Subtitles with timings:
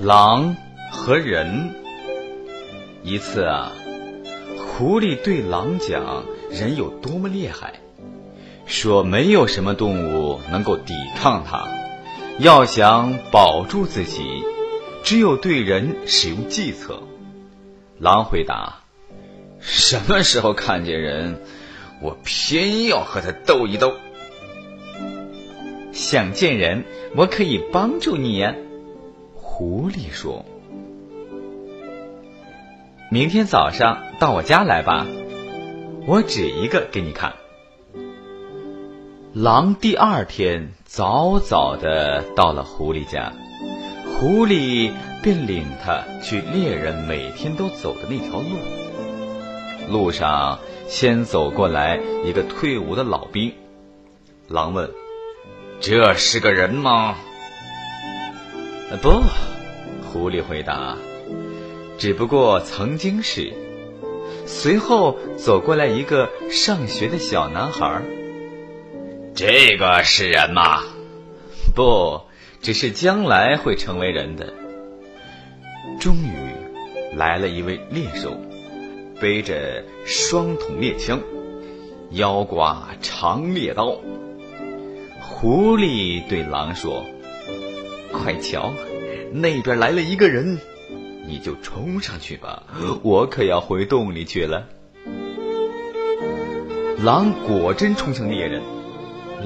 [0.00, 0.56] 狼
[0.90, 1.74] 和人。
[3.02, 3.72] 一次啊，
[4.56, 7.74] 狐狸对狼讲：“人有多么厉害，
[8.66, 11.68] 说没有什么动物能够抵抗它。
[12.38, 14.42] 要想保住自己，
[15.04, 17.02] 只有对人使用计策。”
[18.00, 18.80] 狼回答
[19.60, 21.40] ：“什么时候看见人，
[22.02, 23.94] 我偏要和他斗一斗。
[25.92, 28.54] 想见人，我可以帮助你呀。”
[29.56, 30.44] 狐狸说
[33.08, 35.06] ：“明天早上到我家来吧，
[36.08, 37.34] 我指一个给你看。”
[39.32, 43.32] 狼第二天早早的到了狐狸家，
[44.18, 44.90] 狐狸
[45.22, 48.56] 便领他去猎人每天都走的那条路。
[49.88, 50.58] 路上
[50.88, 53.52] 先走过来一个退伍的老兵，
[54.48, 54.90] 狼问
[55.78, 57.14] ：“这是个人吗？”
[59.02, 59.22] 不，
[60.04, 60.96] 狐狸回答
[61.98, 63.52] ：“只不过曾经是。”
[64.46, 68.02] 随后走过来一个上学的小男孩。
[69.34, 70.82] 这个是人吗？
[71.74, 72.20] 不，
[72.60, 74.52] 只是将来会成为人的。
[75.98, 78.36] 终于来了一位猎手，
[79.20, 81.20] 背着双筒猎枪，
[82.10, 83.98] 腰挂长猎刀。
[85.20, 87.02] 狐狸对狼说。
[88.14, 88.72] 快瞧，
[89.32, 90.58] 那边来了一个人，
[91.26, 92.62] 你就冲上去吧，
[93.02, 94.66] 我可要回洞里去了。
[97.02, 98.62] 狼果真冲向猎人，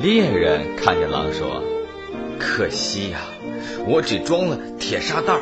[0.00, 1.62] 猎人看见狼说
[2.38, 3.18] ：“可惜呀，
[3.88, 5.40] 我只装了铁沙袋。”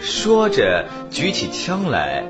[0.00, 2.24] 说着举起枪来，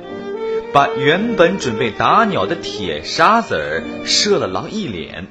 [0.73, 5.27] 把原本准备打鸟的铁沙子射了狼一脸。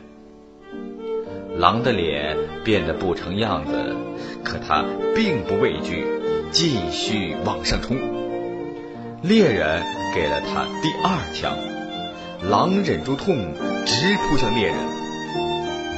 [1.58, 3.96] 狼的脸变得不成样子，
[4.44, 6.06] 可他并不畏惧，
[6.52, 7.98] 继续往上冲。
[9.24, 9.82] 猎人
[10.14, 11.58] 给了他第二枪，
[12.48, 13.36] 狼忍住痛，
[13.86, 14.76] 直扑向猎人。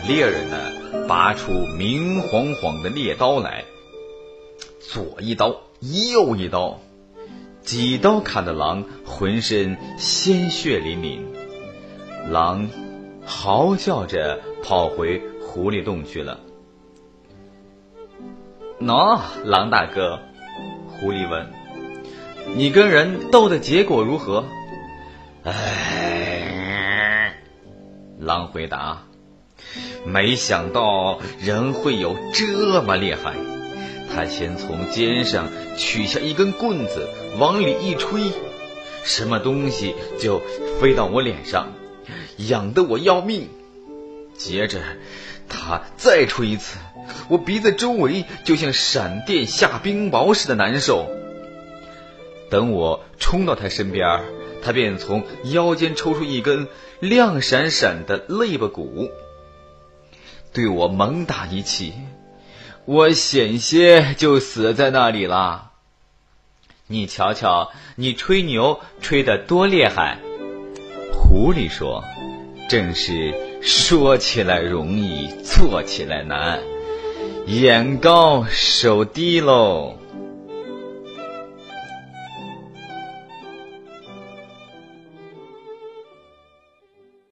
[0.08, 3.66] 猎人呢，拔出明晃晃的猎刀来，
[4.80, 6.80] 左一刀，右一刀，
[7.62, 11.25] 几刀砍得狼浑身鲜血淋淋。
[12.30, 12.69] 狼
[13.25, 15.22] 嚎叫着跑回。
[15.52, 16.40] 狐狸洞去了。
[18.80, 20.20] 喏，狼大哥，
[20.88, 21.52] 狐狸问
[22.56, 24.46] ：“你跟人斗的结果如何？”
[25.44, 27.34] 哎，
[28.20, 29.08] 狼回答
[30.06, 33.34] ：“没想到人会有这么厉害。
[34.14, 37.08] 他先从肩上取下一根棍子，
[37.40, 38.31] 往里一吹，
[39.04, 40.42] 什么东西就
[40.80, 41.74] 飞到我脸上，
[42.38, 43.50] 痒得我要命。
[44.36, 44.80] 接着。”
[45.50, 46.78] 他再吹一次，
[47.28, 51.10] 我鼻子周围就像闪电下冰雹似的难受。
[52.50, 54.22] 等我冲到他身边，
[54.62, 56.68] 他便从腰间抽出一根
[57.00, 59.10] 亮闪闪的肋巴骨，
[60.54, 61.94] 对我猛打一气，
[62.86, 65.72] 我险些就死在那里了。
[66.88, 70.18] 你瞧瞧，你吹牛吹得多厉害！
[71.14, 72.04] 狐狸说
[72.68, 76.59] ：“正是。”说起来容易，做起来难，
[77.46, 79.96] 眼高手低喽。